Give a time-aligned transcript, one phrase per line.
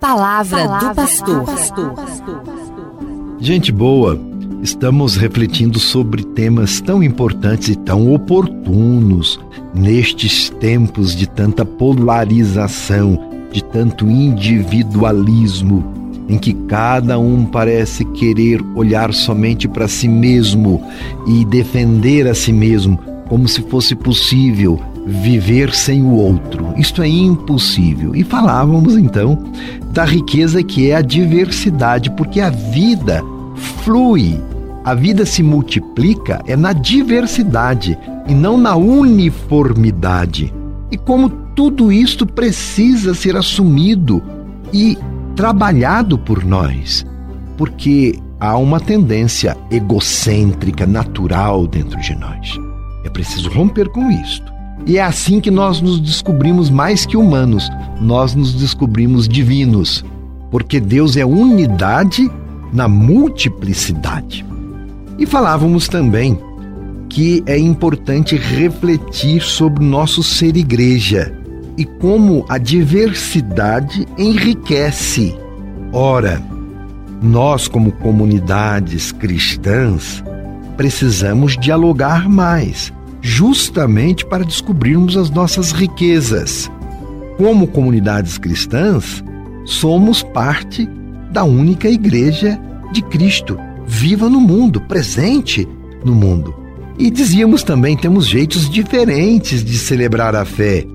[0.00, 1.44] Palavra, Palavra do pastor.
[3.38, 4.18] Gente boa,
[4.62, 9.38] estamos refletindo sobre temas tão importantes e tão oportunos
[9.74, 15.84] nestes tempos de tanta polarização, de tanto individualismo,
[16.30, 20.82] em que cada um parece querer olhar somente para si mesmo
[21.26, 22.98] e defender a si mesmo,
[23.30, 26.74] como se fosse possível viver sem o outro.
[26.76, 28.14] Isto é impossível.
[28.14, 29.38] E falávamos então
[29.92, 33.22] da riqueza que é a diversidade, porque a vida
[33.84, 34.36] flui,
[34.84, 40.52] a vida se multiplica é na diversidade e não na uniformidade.
[40.90, 44.20] E como tudo isto precisa ser assumido
[44.72, 44.98] e
[45.36, 47.06] trabalhado por nós,
[47.56, 52.69] porque há uma tendência egocêntrica natural dentro de nós.
[53.04, 54.52] É preciso romper com isto.
[54.86, 57.68] E é assim que nós nos descobrimos mais que humanos,
[58.00, 60.04] nós nos descobrimos divinos,
[60.50, 62.30] porque Deus é unidade
[62.72, 64.44] na multiplicidade.
[65.18, 66.38] E falávamos também
[67.08, 71.34] que é importante refletir sobre o nosso ser igreja
[71.76, 75.36] e como a diversidade enriquece.
[75.92, 76.40] Ora,
[77.22, 80.22] nós, como comunidades cristãs,
[80.80, 86.70] precisamos dialogar mais justamente para descobrirmos as nossas riquezas.
[87.36, 89.22] Como comunidades cristãs,
[89.66, 90.88] somos parte
[91.30, 92.58] da única igreja
[92.94, 95.68] de Cristo, viva no mundo, presente
[96.02, 96.54] no mundo.
[96.98, 100.86] E dizíamos também temos jeitos diferentes de celebrar a fé,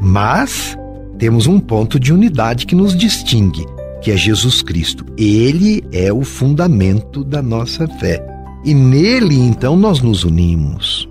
[0.00, 0.74] mas
[1.18, 3.66] temos um ponto de unidade que nos distingue,
[4.00, 5.04] que é Jesus Cristo.
[5.18, 8.35] Ele é o fundamento da nossa fé.
[8.64, 11.08] E nele então nós nos unimos.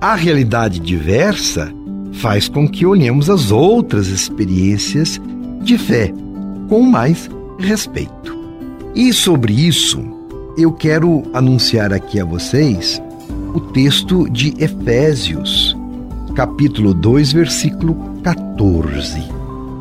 [0.00, 1.72] A realidade diversa
[2.14, 5.20] faz com que olhemos as outras experiências
[5.62, 6.12] de fé
[6.68, 8.38] com mais respeito.
[8.94, 10.02] E sobre isso,
[10.56, 13.02] eu quero anunciar aqui a vocês
[13.54, 15.76] o texto de Efésios,
[16.34, 19.22] capítulo 2, versículo 14,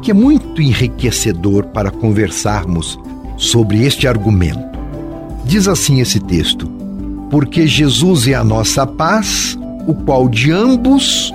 [0.01, 2.99] que é muito enriquecedor para conversarmos
[3.37, 4.79] sobre este argumento.
[5.45, 6.69] Diz assim esse texto:
[7.33, 9.57] Porque Jesus é a nossa paz,
[9.87, 11.33] o qual de ambos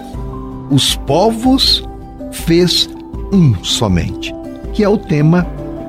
[0.70, 1.82] os povos
[2.30, 2.88] fez
[3.32, 4.32] um somente,
[4.72, 5.44] que é o tema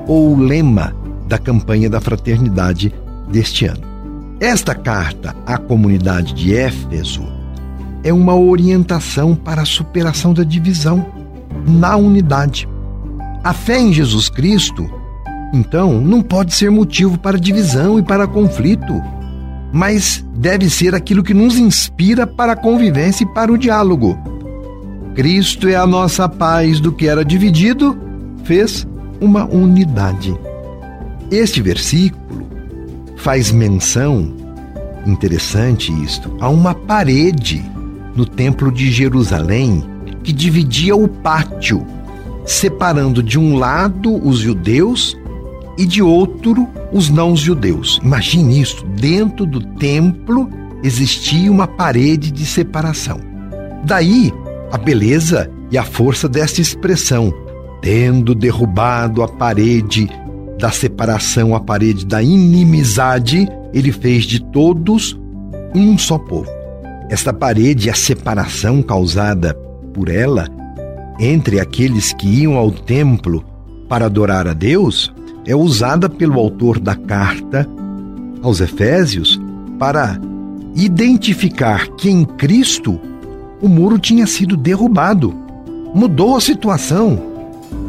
[0.08, 0.92] ou o lema
[1.28, 2.92] da campanha da fraternidade
[3.30, 3.82] deste ano.
[4.40, 7.22] Esta carta à comunidade de Éfeso
[8.02, 11.06] é uma orientação para a superação da divisão
[11.64, 12.68] na unidade.
[13.44, 14.90] A fé em Jesus Cristo,
[15.54, 19.00] então, não pode ser motivo para divisão e para conflito
[19.72, 24.18] mas deve ser aquilo que nos inspira para a convivência e para o diálogo.
[25.14, 27.98] Cristo é a nossa paz do que era dividido,
[28.44, 28.86] fez
[29.20, 30.36] uma unidade.
[31.30, 32.48] Este versículo
[33.16, 34.34] faz menção,
[35.06, 37.64] interessante isto, a uma parede
[38.14, 39.84] no Templo de Jerusalém
[40.22, 41.86] que dividia o pátio,
[42.44, 45.16] separando de um lado os judeus
[45.80, 47.98] e de outro os não-judeus.
[48.04, 50.48] Imagine isso: dentro do templo
[50.82, 53.18] existia uma parede de separação.
[53.84, 54.30] Daí
[54.70, 57.32] a beleza e a força desta expressão,
[57.80, 60.08] tendo derrubado a parede
[60.58, 65.18] da separação, a parede da inimizade, ele fez de todos
[65.74, 66.50] um só povo.
[67.08, 69.54] Esta parede, a separação causada
[69.94, 70.46] por ela
[71.18, 73.44] entre aqueles que iam ao templo
[73.88, 75.12] para adorar a Deus,
[75.50, 77.68] é usada pelo autor da carta
[78.40, 79.40] aos Efésios
[79.80, 80.16] para
[80.76, 83.00] identificar que em Cristo
[83.60, 85.34] o muro tinha sido derrubado.
[85.92, 87.20] Mudou a situação,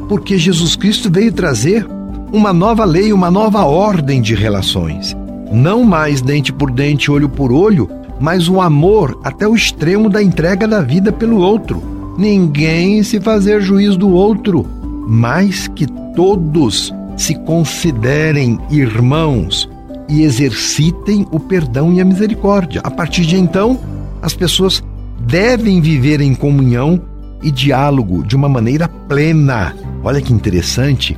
[0.09, 1.87] porque Jesus Cristo veio trazer
[2.33, 5.15] uma nova lei, uma nova ordem de relações.
[5.51, 7.87] Não mais dente por dente, olho por olho,
[8.19, 11.79] mas o amor até o extremo da entrega da vida pelo outro.
[12.17, 14.65] Ninguém se fazer juiz do outro,
[15.07, 15.85] mas que
[16.15, 16.91] todos
[17.21, 19.69] se considerem irmãos
[20.09, 22.81] e exercitem o perdão e a misericórdia.
[22.83, 23.79] A partir de então,
[24.21, 24.83] as pessoas
[25.19, 26.99] devem viver em comunhão
[27.43, 29.75] e diálogo de uma maneira plena.
[30.03, 31.15] Olha que interessante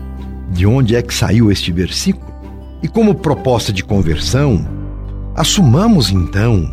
[0.52, 2.34] de onde é que saiu este versículo.
[2.82, 4.68] E como proposta de conversão,
[5.34, 6.70] assumamos então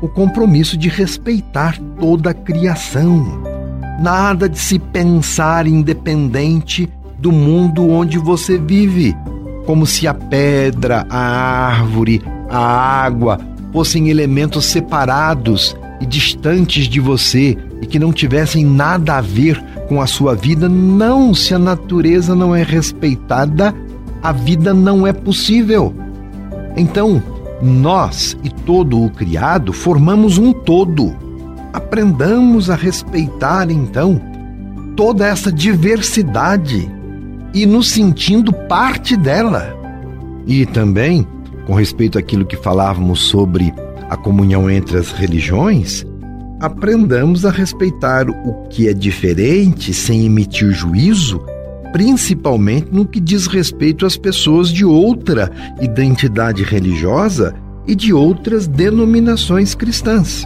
[0.00, 3.42] o compromisso de respeitar toda a criação.
[4.00, 6.88] Nada de se pensar independente
[7.24, 9.16] do mundo onde você vive,
[9.64, 11.18] como se a pedra, a
[11.70, 13.40] árvore, a água
[13.72, 20.02] fossem elementos separados e distantes de você e que não tivessem nada a ver com
[20.02, 20.68] a sua vida.
[20.68, 23.74] Não, se a natureza não é respeitada,
[24.22, 25.94] a vida não é possível.
[26.76, 27.22] Então,
[27.62, 31.16] nós e todo o criado formamos um todo.
[31.72, 34.20] Aprendamos a respeitar, então,
[34.94, 36.86] toda essa diversidade
[37.54, 39.74] e nos sentindo parte dela.
[40.46, 41.26] E também,
[41.66, 43.72] com respeito àquilo que falávamos sobre
[44.10, 46.04] a comunhão entre as religiões,
[46.60, 51.40] aprendamos a respeitar o que é diferente sem emitir juízo,
[51.92, 57.54] principalmente no que diz respeito às pessoas de outra identidade religiosa
[57.86, 60.44] e de outras denominações cristãs.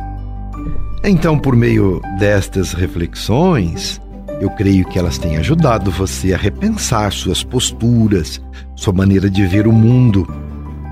[1.04, 4.00] Então, por meio destas reflexões,
[4.40, 8.40] eu creio que elas têm ajudado você a repensar suas posturas,
[8.76, 10.26] sua maneira de ver o mundo.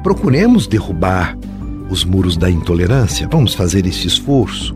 [0.02, 1.36] Procuremos derrubar
[1.88, 4.74] os muros da intolerância, vamos fazer esse esforço.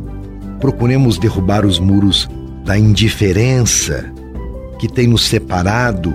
[0.61, 2.29] Procuremos derrubar os muros
[2.65, 4.13] da indiferença
[4.79, 6.15] que tem nos separado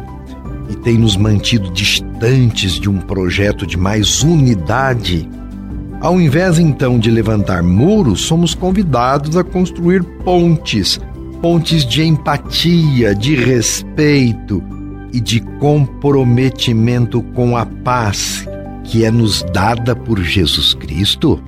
[0.69, 5.30] e tem nos mantido distantes de um projeto de mais unidade.
[6.00, 11.00] Ao invés então de levantar muros, somos convidados a construir pontes
[11.45, 14.63] pontes de empatia, de respeito
[15.13, 18.50] e de comprometimento com a paz
[18.83, 21.39] que é nos dada por Jesus Cristo.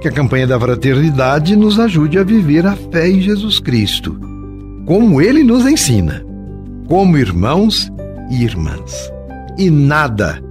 [0.00, 4.18] Que a campanha da fraternidade nos ajude a viver a fé em Jesus Cristo,
[4.86, 6.24] como ele nos ensina,
[6.88, 7.92] como irmãos
[8.30, 9.12] e irmãs.
[9.58, 10.42] E nada,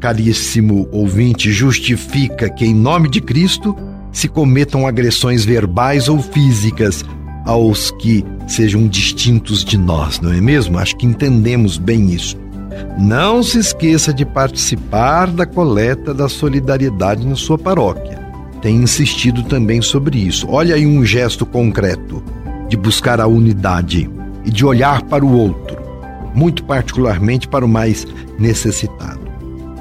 [0.00, 3.76] caríssimo ouvinte, justifica que, em nome de Cristo,
[4.10, 7.04] se cometam agressões verbais ou físicas
[7.44, 10.78] aos que sejam distintos de nós, não é mesmo?
[10.78, 12.36] Acho que entendemos bem isso.
[12.98, 18.20] Não se esqueça de participar da coleta da solidariedade na sua paróquia.
[18.60, 20.46] Tem insistido também sobre isso.
[20.48, 22.22] Olha aí um gesto concreto
[22.68, 24.08] de buscar a unidade
[24.44, 25.76] e de olhar para o outro,
[26.34, 28.06] muito particularmente para o mais
[28.38, 29.20] necessitado.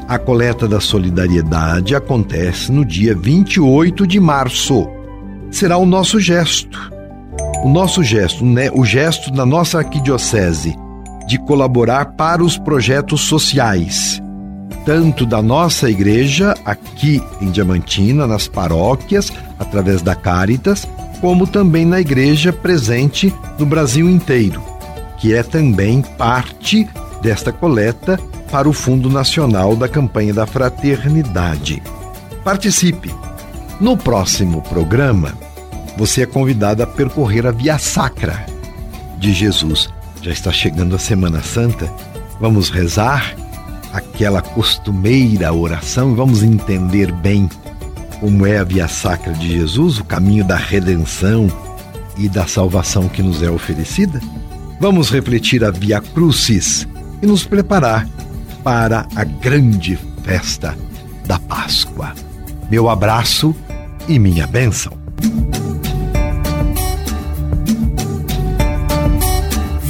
[0.08, 4.90] A coleta da solidariedade acontece no dia 28 de março.
[5.50, 6.91] Será o nosso gesto
[7.64, 10.76] o nosso gesto, né, o gesto da nossa arquidiocese
[11.28, 14.22] de colaborar para os projetos sociais,
[14.86, 20.88] tanto da nossa igreja aqui em Diamantina, nas paróquias, através da Caritas,
[21.22, 24.62] como também na igreja presente no Brasil inteiro,
[25.20, 26.90] que é também parte
[27.22, 28.20] desta coleta
[28.52, 31.82] para o Fundo Nacional da Campanha da Fraternidade.
[32.44, 33.14] Participe!
[33.80, 35.34] No próximo programa,
[35.98, 38.46] você é convidado a percorrer a Via Sacra
[39.18, 39.90] de Jesus.
[40.22, 41.92] Já está chegando a Semana Santa.
[42.40, 43.36] Vamos rezar
[43.94, 47.50] aquela costumeira oração e vamos entender bem
[48.20, 51.52] como é a Via Sacra de Jesus, o caminho da redenção
[52.18, 54.22] e da salvação que nos é oferecida?
[54.80, 56.88] Vamos refletir a Via Crucis
[57.22, 58.08] e nos preparar
[58.64, 60.78] para a grande festa
[61.26, 62.14] da Páscoa.
[62.70, 63.56] Meu abraço
[64.08, 65.01] e minha bênção.